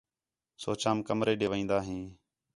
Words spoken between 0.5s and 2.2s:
سوچام کمرے ݙے وین٘دا ہیں